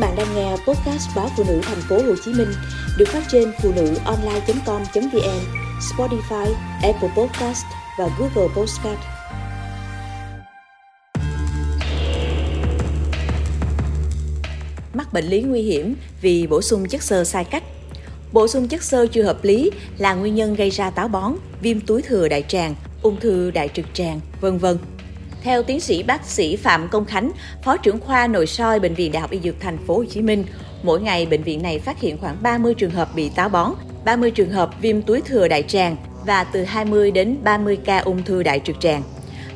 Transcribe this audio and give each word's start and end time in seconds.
bạn 0.00 0.16
đang 0.16 0.34
nghe 0.34 0.50
podcast 0.50 1.16
báo 1.16 1.30
phụ 1.36 1.44
nữ 1.48 1.60
thành 1.62 1.80
phố 1.88 1.96
Hồ 1.96 2.14
Chí 2.24 2.32
Minh 2.32 2.48
được 2.98 3.08
phát 3.08 3.22
trên 3.28 3.52
phụ 3.62 3.72
nữ 3.76 3.94
online.com.vn, 4.04 5.40
Spotify, 5.80 6.52
Apple 6.82 7.08
Podcast 7.16 7.64
và 7.98 8.08
Google 8.18 8.54
Podcast. 8.56 8.98
Mắc 14.94 15.12
bệnh 15.12 15.24
lý 15.24 15.42
nguy 15.42 15.62
hiểm 15.62 15.94
vì 16.20 16.46
bổ 16.46 16.62
sung 16.62 16.88
chất 16.88 17.02
xơ 17.02 17.24
sai 17.24 17.44
cách. 17.44 17.62
Bổ 18.32 18.48
sung 18.48 18.68
chất 18.68 18.82
xơ 18.82 19.06
chưa 19.06 19.22
hợp 19.22 19.44
lý 19.44 19.70
là 19.98 20.14
nguyên 20.14 20.34
nhân 20.34 20.54
gây 20.54 20.70
ra 20.70 20.90
táo 20.90 21.08
bón, 21.08 21.34
viêm 21.62 21.80
túi 21.80 22.02
thừa 22.02 22.28
đại 22.28 22.44
tràng, 22.48 22.74
ung 23.02 23.20
thư 23.20 23.50
đại 23.50 23.68
trực 23.74 23.86
tràng, 23.94 24.20
vân 24.40 24.58
vân. 24.58 24.78
Theo 25.42 25.62
tiến 25.62 25.80
sĩ 25.80 26.02
bác 26.02 26.24
sĩ 26.24 26.56
Phạm 26.56 26.88
Công 26.88 27.04
Khánh, 27.04 27.30
Phó 27.62 27.76
trưởng 27.76 28.00
khoa 28.00 28.26
nội 28.26 28.46
soi 28.46 28.80
Bệnh 28.80 28.94
viện 28.94 29.12
Đại 29.12 29.20
học 29.20 29.30
Y 29.30 29.40
Dược 29.40 29.60
Thành 29.60 29.78
phố 29.86 29.96
Hồ 29.96 30.04
Chí 30.04 30.22
Minh, 30.22 30.44
mỗi 30.82 31.00
ngày 31.00 31.26
bệnh 31.26 31.42
viện 31.42 31.62
này 31.62 31.78
phát 31.78 32.00
hiện 32.00 32.18
khoảng 32.18 32.36
30 32.42 32.74
trường 32.74 32.90
hợp 32.90 33.08
bị 33.14 33.28
táo 33.28 33.48
bón, 33.48 33.70
30 34.04 34.30
trường 34.30 34.50
hợp 34.50 34.70
viêm 34.80 35.02
túi 35.02 35.20
thừa 35.20 35.48
đại 35.48 35.62
tràng 35.62 35.96
và 36.26 36.44
từ 36.44 36.62
20 36.64 37.10
đến 37.10 37.36
30 37.44 37.78
ca 37.84 37.98
ung 37.98 38.22
thư 38.22 38.42
đại 38.42 38.60
trực 38.64 38.80
tràng. 38.80 39.02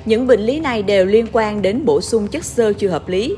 Những 0.05 0.27
bệnh 0.27 0.41
lý 0.41 0.61
này 0.61 0.83
đều 0.83 1.06
liên 1.06 1.27
quan 1.33 1.62
đến 1.62 1.84
bổ 1.84 2.01
sung 2.01 2.28
chất 2.28 2.45
xơ 2.45 2.73
chưa 2.73 2.89
hợp 2.89 3.09
lý. 3.09 3.37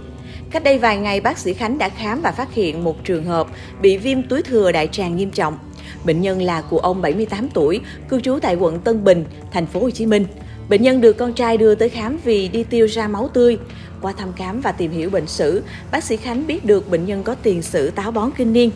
Cách 0.50 0.64
đây 0.64 0.78
vài 0.78 0.96
ngày, 0.96 1.20
bác 1.20 1.38
sĩ 1.38 1.54
Khánh 1.54 1.78
đã 1.78 1.88
khám 1.88 2.22
và 2.22 2.32
phát 2.32 2.54
hiện 2.54 2.84
một 2.84 3.04
trường 3.04 3.24
hợp 3.24 3.46
bị 3.80 3.96
viêm 3.96 4.22
túi 4.22 4.42
thừa 4.42 4.72
đại 4.72 4.88
tràng 4.92 5.16
nghiêm 5.16 5.30
trọng. 5.30 5.58
Bệnh 6.04 6.20
nhân 6.20 6.42
là 6.42 6.60
cụ 6.60 6.78
ông 6.78 7.02
78 7.02 7.48
tuổi, 7.48 7.80
cư 8.08 8.20
trú 8.20 8.38
tại 8.42 8.54
quận 8.54 8.78
Tân 8.78 9.04
Bình, 9.04 9.24
thành 9.52 9.66
phố 9.66 9.80
Hồ 9.80 9.90
Chí 9.90 10.06
Minh. 10.06 10.26
Bệnh 10.68 10.82
nhân 10.82 11.00
được 11.00 11.12
con 11.12 11.32
trai 11.32 11.56
đưa 11.56 11.74
tới 11.74 11.88
khám 11.88 12.18
vì 12.24 12.48
đi 12.48 12.64
tiêu 12.64 12.86
ra 12.86 13.08
máu 13.08 13.28
tươi. 13.34 13.58
Qua 14.00 14.12
thăm 14.12 14.32
khám 14.32 14.60
và 14.60 14.72
tìm 14.72 14.90
hiểu 14.90 15.10
bệnh 15.10 15.26
sử, 15.26 15.62
bác 15.90 16.04
sĩ 16.04 16.16
Khánh 16.16 16.46
biết 16.46 16.64
được 16.64 16.90
bệnh 16.90 17.06
nhân 17.06 17.22
có 17.22 17.34
tiền 17.34 17.62
sử 17.62 17.90
táo 17.90 18.10
bón 18.10 18.30
kinh 18.36 18.52
niên. 18.52 18.70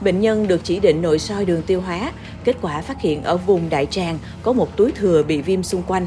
Bệnh 0.00 0.20
nhân 0.20 0.48
được 0.48 0.60
chỉ 0.64 0.80
định 0.80 1.02
nội 1.02 1.18
soi 1.18 1.44
đường 1.44 1.62
tiêu 1.62 1.80
hóa, 1.80 2.12
kết 2.44 2.56
quả 2.62 2.80
phát 2.80 3.00
hiện 3.00 3.22
ở 3.22 3.36
vùng 3.36 3.70
đại 3.70 3.86
tràng 3.86 4.18
có 4.42 4.52
một 4.52 4.76
túi 4.76 4.92
thừa 4.92 5.22
bị 5.22 5.42
viêm 5.42 5.62
xung 5.62 5.82
quanh. 5.82 6.06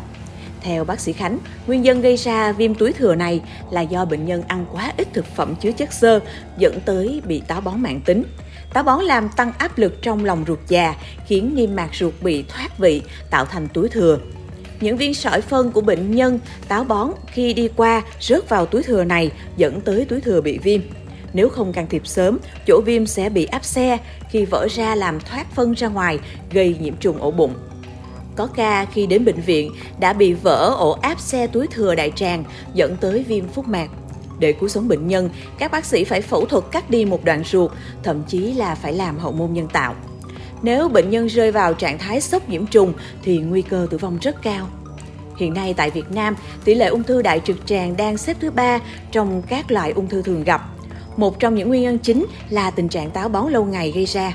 Theo 0.62 0.84
bác 0.84 1.00
sĩ 1.00 1.14
Khánh, 1.14 1.40
nguyên 1.68 1.82
nhân 1.82 2.02
gây 2.02 2.16
ra 2.16 2.52
viêm 2.52 2.76
túi 2.76 2.94
thừa 2.94 3.16
này 3.16 3.42
là 3.72 3.82
do 3.82 4.06
bệnh 4.06 4.26
nhân 4.26 4.44
ăn 4.48 4.66
quá 4.72 4.94
ít 4.98 5.08
thực 5.14 5.26
phẩm 5.26 5.56
chứa 5.62 5.72
chất 5.72 5.94
xơ, 5.94 6.20
dẫn 6.58 6.80
tới 6.86 7.22
bị 7.28 7.42
táo 7.48 7.62
bón 7.62 7.82
mạng 7.82 8.02
tính. 8.06 8.24
Táo 8.74 8.84
bón 8.84 9.04
làm 9.04 9.30
tăng 9.30 9.52
áp 9.58 9.78
lực 9.78 10.02
trong 10.02 10.26
lòng 10.26 10.44
ruột 10.48 10.60
già, 10.68 10.96
khiến 11.28 11.52
niêm 11.56 11.76
mạc 11.76 11.90
ruột 11.96 12.14
bị 12.22 12.44
thoát 12.48 12.78
vị, 12.78 13.02
tạo 13.30 13.46
thành 13.46 13.68
túi 13.68 13.90
thừa. 13.90 14.20
Những 14.84 14.98
viên 14.98 15.14
sỏi 15.14 15.42
phân 15.42 15.72
của 15.72 15.82
bệnh 15.82 16.16
nhân 16.16 16.40
táo 16.68 16.84
bón 16.84 17.12
khi 17.28 17.54
đi 17.54 17.70
qua 17.76 18.02
rớt 18.20 18.50
vào 18.50 18.66
túi 18.66 18.84
thừa 18.84 19.04
này 19.04 19.32
dẫn 19.58 19.82
tới 19.82 20.06
túi 20.06 20.22
thừa 20.22 20.42
bị 20.42 20.58
viêm. 20.58 20.82
Nếu 21.34 21.50
không 21.50 21.74
can 21.74 21.88
thiệp 21.88 22.08
sớm, 22.08 22.40
chỗ 22.68 22.82
viêm 22.86 23.06
sẽ 23.06 23.30
bị 23.30 23.46
áp 23.46 23.66
xe 23.66 23.98
khi 24.30 24.46
vỡ 24.46 24.68
ra 24.72 24.96
làm 24.96 25.20
thoát 25.20 25.52
phân 25.56 25.74
ra 25.74 25.88
ngoài, 25.88 26.20
gây 26.52 26.78
nhiễm 26.82 26.96
trùng 26.98 27.22
ổ 27.22 27.32
bụng. 27.32 27.54
Có 28.36 28.48
ca 28.48 28.86
khi 28.86 29.08
đến 29.08 29.26
bệnh 29.26 29.42
viện 29.42 29.72
đã 30.00 30.14
bị 30.14 30.34
vỡ 30.34 30.76
ổ 30.78 30.92
áp 30.92 31.20
xe 31.20 31.48
túi 31.48 31.68
thừa 31.68 31.96
đại 31.96 32.12
tràng 32.16 32.44
dẫn 32.74 32.98
tới 32.98 33.24
viêm 33.28 33.48
phúc 33.48 33.68
mạc. 33.68 33.90
Để 34.40 34.54
cứu 34.54 34.70
sống 34.70 34.88
bệnh 34.88 35.08
nhân, 35.08 35.30
các 35.60 35.72
bác 35.72 35.86
sĩ 35.86 36.04
phải 36.04 36.22
phẫu 36.22 36.46
thuật 36.46 36.64
cắt 36.72 36.90
đi 36.90 37.06
một 37.06 37.24
đoạn 37.24 37.44
ruột, 37.44 37.72
thậm 38.04 38.24
chí 38.28 38.54
là 38.54 38.76
phải 38.76 38.94
làm 38.94 39.20
hậu 39.20 39.32
môn 39.32 39.54
nhân 39.54 39.68
tạo. 39.68 39.96
Nếu 40.64 40.90
bệnh 40.90 41.10
nhân 41.10 41.28
rơi 41.28 41.52
vào 41.52 41.74
trạng 41.74 41.98
thái 41.98 42.22
sốc 42.22 42.50
nhiễm 42.50 42.66
trùng 42.66 42.94
thì 43.24 43.38
nguy 43.38 43.62
cơ 43.62 43.88
tử 43.90 43.98
vong 43.98 44.18
rất 44.22 44.42
cao. 44.42 44.68
Hiện 45.38 45.54
nay 45.54 45.74
tại 45.78 45.90
Việt 45.90 46.12
Nam, 46.12 46.36
tỷ 46.66 46.74
lệ 46.74 46.86
ung 46.86 47.04
thư 47.04 47.22
đại 47.22 47.42
trực 47.46 47.66
tràng 47.66 47.98
đang 47.98 48.18
xếp 48.18 48.38
thứ 48.40 48.52
ba 48.52 48.80
trong 49.12 49.42
các 49.42 49.72
loại 49.72 49.92
ung 49.92 50.08
thư 50.08 50.22
thường 50.22 50.44
gặp. 50.44 50.62
Một 51.18 51.40
trong 51.40 51.56
những 51.56 51.70
nguyên 51.70 51.82
nhân 51.82 51.98
chính 51.98 52.26
là 52.50 52.72
tình 52.72 52.90
trạng 52.90 53.12
táo 53.12 53.30
bón 53.30 53.52
lâu 53.52 53.66
ngày 53.66 53.92
gây 53.92 54.06
ra. 54.06 54.34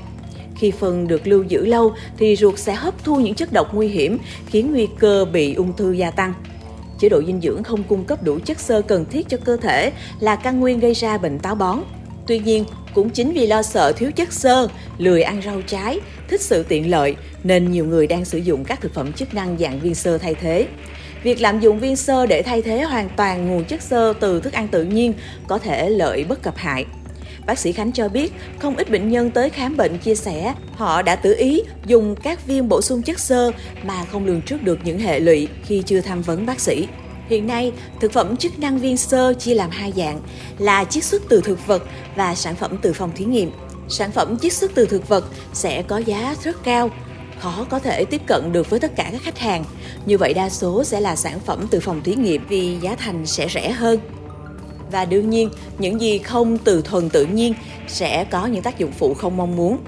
Khi 0.57 0.71
phân 0.71 1.09
được 1.09 1.27
lưu 1.27 1.43
giữ 1.43 1.67
lâu 1.67 1.93
thì 2.19 2.37
ruột 2.37 2.59
sẽ 2.59 2.75
hấp 2.75 3.05
thu 3.05 3.17
những 3.17 3.35
chất 3.35 3.53
độc 3.53 3.75
nguy 3.75 3.89
hiểm, 3.89 4.19
khiến 4.47 4.73
nguy 4.73 4.89
cơ 4.99 5.27
bị 5.33 5.55
ung 5.55 5.77
thư 5.77 5.93
gia 5.93 6.11
tăng. 6.11 6.33
Chế 6.99 7.09
độ 7.09 7.23
dinh 7.27 7.41
dưỡng 7.41 7.63
không 7.63 7.83
cung 7.83 8.05
cấp 8.05 8.23
đủ 8.23 8.39
chất 8.45 8.61
xơ 8.61 8.83
cần 8.83 9.05
thiết 9.11 9.29
cho 9.29 9.37
cơ 9.45 9.57
thể 9.57 9.93
là 10.21 10.37
căn 10.37 10.61
nguyên 10.61 10.81
gây 10.81 10.95
ra 10.95 11.19
bệnh 11.19 11.39
táo 11.39 11.55
bón. 11.55 11.79
Tuy 12.29 12.39
nhiên, 12.39 12.65
cũng 12.95 13.11
chính 13.11 13.33
vì 13.33 13.47
lo 13.47 13.63
sợ 13.63 13.93
thiếu 13.93 14.11
chất 14.11 14.33
xơ, 14.33 14.69
lười 14.99 15.23
ăn 15.23 15.43
rau 15.45 15.63
trái, 15.63 16.01
thích 16.29 16.41
sự 16.41 16.63
tiện 16.63 16.91
lợi 16.91 17.17
nên 17.45 17.71
nhiều 17.71 17.85
người 17.85 18.07
đang 18.07 18.25
sử 18.25 18.39
dụng 18.39 18.65
các 18.65 18.81
thực 18.81 18.95
phẩm 18.95 19.13
chức 19.13 19.35
năng 19.35 19.59
dạng 19.59 19.81
viên 19.81 19.95
sơ 19.95 20.19
thay 20.19 20.35
thế. 20.35 20.67
Việc 21.23 21.41
lạm 21.41 21.61
dụng 21.61 21.79
viên 21.79 21.97
sơ 21.97 22.27
để 22.27 22.43
thay 22.43 22.63
thế 22.63 22.83
hoàn 22.83 23.09
toàn 23.17 23.49
nguồn 23.49 23.65
chất 23.65 23.83
xơ 23.83 24.15
từ 24.21 24.41
thức 24.41 24.53
ăn 24.53 24.69
tự 24.69 24.85
nhiên 24.85 25.13
có 25.47 25.59
thể 25.59 25.91
lợi 25.91 26.25
bất 26.25 26.43
cập 26.43 26.57
hại. 26.57 26.85
Bác 27.47 27.59
sĩ 27.59 27.73
Khánh 27.73 27.93
cho 27.93 28.09
biết, 28.09 28.33
không 28.59 28.77
ít 28.77 28.91
bệnh 28.91 29.09
nhân 29.09 29.31
tới 29.31 29.51
khám 29.51 29.77
bệnh 29.77 29.99
chia 29.99 30.15
sẻ, 30.15 30.55
họ 30.73 31.03
đã 31.03 31.17
tự 31.17 31.35
ý 31.39 31.63
dùng 31.87 32.17
các 32.23 32.47
viên 32.47 32.69
bổ 32.69 32.83
sung 32.83 33.03
chất 33.03 33.21
xơ 33.21 33.51
mà 33.85 34.05
không 34.05 34.27
lường 34.27 34.43
trước 34.43 34.63
được 34.63 34.79
những 34.85 34.99
hệ 34.99 35.21
lụy 35.21 35.49
khi 35.65 35.83
chưa 35.87 36.01
tham 36.01 36.23
vấn 36.23 36.47
bác 36.47 36.61
sĩ. 36.61 36.87
Hiện 37.29 37.47
nay, 37.47 37.73
thực 38.01 38.13
phẩm 38.13 38.37
chức 38.37 38.59
năng 38.59 38.79
viên 38.79 38.97
sơ 38.97 39.35
chia 39.35 39.55
làm 39.55 39.71
hai 39.71 39.93
dạng 39.97 40.21
là 40.59 40.85
chiết 40.85 41.05
xuất 41.05 41.23
từ 41.29 41.41
thực 41.41 41.67
vật 41.67 41.83
và 42.19 42.35
sản 42.35 42.57
phẩm 42.57 42.79
từ 42.83 42.93
phòng 42.93 43.11
thí 43.15 43.25
nghiệm. 43.25 43.51
Sản 43.89 44.13
phẩm 44.13 44.39
chiết 44.39 44.53
xuất 44.53 44.71
từ 44.75 44.87
thực 44.87 45.09
vật 45.09 45.25
sẽ 45.53 45.83
có 45.83 45.99
giá 45.99 46.35
rất 46.45 46.65
cao, 46.65 46.91
khó 47.41 47.67
có 47.71 47.79
thể 47.79 48.05
tiếp 48.05 48.21
cận 48.27 48.53
được 48.53 48.71
với 48.71 48.81
tất 48.81 48.97
cả 48.97 49.09
các 49.13 49.23
khách 49.23 49.39
hàng. 49.39 49.65
Như 50.07 50.19
vậy 50.19 50.35
đa 50.35 50.49
số 50.49 50.85
sẽ 50.85 51.01
là 51.01 51.17
sản 51.17 51.41
phẩm 51.41 51.67
từ 51.71 51.81
phòng 51.81 52.03
thí 52.03 52.15
nghiệm 52.15 52.47
vì 52.49 52.77
giá 52.81 52.95
thành 52.95 53.27
sẽ 53.27 53.49
rẻ 53.49 53.71
hơn. 53.71 54.01
Và 54.93 55.05
đương 55.05 55.31
nhiên, 55.31 55.51
những 55.79 56.01
gì 56.01 56.19
không 56.19 56.59
từ 56.59 56.83
thuần 56.83 57.11
tự 57.11 57.27
nhiên 57.27 57.55
sẽ 57.89 58.25
có 58.25 58.47
những 58.47 58.63
tác 58.63 58.79
dụng 58.79 58.93
phụ 58.93 59.15
không 59.15 59.37
mong 59.37 59.57
muốn. 59.57 59.79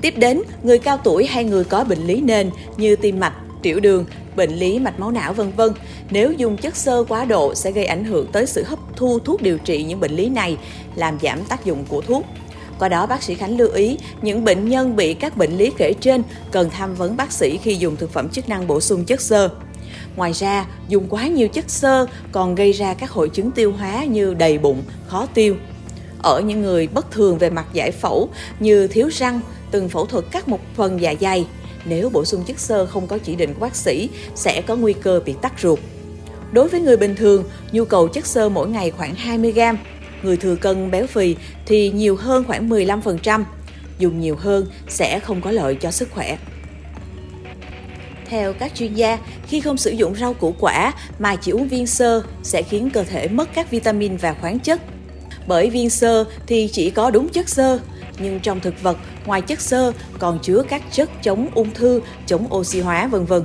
Tiếp 0.00 0.14
đến, 0.16 0.42
người 0.62 0.78
cao 0.78 0.98
tuổi 1.04 1.26
hay 1.26 1.44
người 1.44 1.64
có 1.64 1.84
bệnh 1.84 2.06
lý 2.06 2.20
nền 2.20 2.50
như 2.76 2.96
tim 2.96 3.20
mạch, 3.20 3.34
tiểu 3.62 3.80
đường, 3.80 4.04
bệnh 4.36 4.50
lý 4.50 4.78
mạch 4.78 5.00
máu 5.00 5.10
não 5.10 5.32
vân 5.32 5.52
vân. 5.56 5.72
Nếu 6.10 6.32
dùng 6.32 6.56
chất 6.56 6.76
xơ 6.76 7.04
quá 7.08 7.24
độ 7.24 7.54
sẽ 7.54 7.70
gây 7.72 7.84
ảnh 7.84 8.04
hưởng 8.04 8.26
tới 8.32 8.46
sự 8.46 8.64
hấp 8.64 8.78
thu 8.96 9.18
thuốc 9.18 9.42
điều 9.42 9.58
trị 9.58 9.82
những 9.82 10.00
bệnh 10.00 10.12
lý 10.12 10.28
này, 10.28 10.56
làm 10.94 11.18
giảm 11.22 11.44
tác 11.44 11.64
dụng 11.64 11.84
của 11.88 12.00
thuốc. 12.00 12.24
Qua 12.78 12.88
đó, 12.88 13.06
bác 13.06 13.22
sĩ 13.22 13.34
Khánh 13.34 13.58
lưu 13.58 13.68
ý 13.68 13.98
những 14.22 14.44
bệnh 14.44 14.68
nhân 14.68 14.96
bị 14.96 15.14
các 15.14 15.36
bệnh 15.36 15.58
lý 15.58 15.72
kể 15.78 15.94
trên 16.00 16.22
cần 16.50 16.70
tham 16.70 16.94
vấn 16.94 17.16
bác 17.16 17.32
sĩ 17.32 17.58
khi 17.62 17.74
dùng 17.74 17.96
thực 17.96 18.12
phẩm 18.12 18.28
chức 18.28 18.48
năng 18.48 18.66
bổ 18.66 18.80
sung 18.80 19.04
chất 19.04 19.20
xơ. 19.20 19.48
Ngoài 20.16 20.32
ra, 20.32 20.66
dùng 20.88 21.06
quá 21.08 21.26
nhiều 21.26 21.48
chất 21.48 21.70
xơ 21.70 22.06
còn 22.32 22.54
gây 22.54 22.72
ra 22.72 22.94
các 22.94 23.10
hội 23.10 23.28
chứng 23.28 23.50
tiêu 23.50 23.72
hóa 23.72 24.04
như 24.04 24.34
đầy 24.34 24.58
bụng, 24.58 24.82
khó 25.06 25.26
tiêu. 25.34 25.56
Ở 26.22 26.40
những 26.40 26.62
người 26.62 26.86
bất 26.86 27.10
thường 27.10 27.38
về 27.38 27.50
mặt 27.50 27.66
giải 27.72 27.90
phẫu 27.90 28.28
như 28.60 28.86
thiếu 28.86 29.08
răng, 29.12 29.40
từng 29.70 29.88
phẫu 29.88 30.06
thuật 30.06 30.24
cắt 30.30 30.48
một 30.48 30.60
phần 30.76 31.00
dạ 31.00 31.14
dày, 31.20 31.46
nếu 31.84 32.10
bổ 32.10 32.24
sung 32.24 32.44
chất 32.46 32.58
xơ 32.58 32.86
không 32.86 33.06
có 33.06 33.18
chỉ 33.18 33.34
định 33.34 33.54
của 33.54 33.60
bác 33.60 33.76
sĩ 33.76 34.08
sẽ 34.34 34.62
có 34.66 34.76
nguy 34.76 34.92
cơ 34.92 35.20
bị 35.26 35.34
tắc 35.42 35.60
ruột. 35.60 35.78
Đối 36.52 36.68
với 36.68 36.80
người 36.80 36.96
bình 36.96 37.16
thường, 37.16 37.44
nhu 37.72 37.84
cầu 37.84 38.08
chất 38.08 38.26
xơ 38.26 38.48
mỗi 38.48 38.68
ngày 38.68 38.90
khoảng 38.90 39.14
20 39.14 39.52
gram, 39.52 39.78
người 40.22 40.36
thừa 40.36 40.56
cân 40.56 40.90
béo 40.90 41.06
phì 41.06 41.36
thì 41.66 41.90
nhiều 41.90 42.16
hơn 42.16 42.44
khoảng 42.44 42.68
15%. 42.68 43.44
Dùng 43.98 44.20
nhiều 44.20 44.36
hơn 44.36 44.66
sẽ 44.88 45.20
không 45.20 45.40
có 45.40 45.50
lợi 45.50 45.74
cho 45.74 45.90
sức 45.90 46.08
khỏe. 46.10 46.38
Theo 48.26 48.52
các 48.52 48.74
chuyên 48.74 48.94
gia, 48.94 49.18
khi 49.46 49.60
không 49.60 49.76
sử 49.76 49.90
dụng 49.90 50.14
rau 50.14 50.34
củ 50.34 50.54
quả 50.58 50.92
mà 51.18 51.36
chỉ 51.36 51.52
uống 51.52 51.68
viên 51.68 51.86
sơ 51.86 52.22
sẽ 52.42 52.62
khiến 52.62 52.90
cơ 52.90 53.04
thể 53.04 53.28
mất 53.28 53.48
các 53.54 53.70
vitamin 53.70 54.16
và 54.16 54.34
khoáng 54.40 54.58
chất. 54.58 54.80
Bởi 55.46 55.70
viên 55.70 55.90
sơ 55.90 56.24
thì 56.46 56.68
chỉ 56.72 56.90
có 56.90 57.10
đúng 57.10 57.28
chất 57.28 57.48
xơ, 57.48 57.80
nhưng 58.18 58.40
trong 58.40 58.60
thực 58.60 58.82
vật, 58.82 58.96
ngoài 59.26 59.40
chất 59.40 59.60
xơ 59.60 59.92
còn 60.18 60.38
chứa 60.38 60.62
các 60.68 60.82
chất 60.92 61.10
chống 61.22 61.48
ung 61.54 61.70
thư, 61.70 62.00
chống 62.26 62.54
oxy 62.54 62.80
hóa 62.80 63.06
vân 63.06 63.24
vân. 63.24 63.42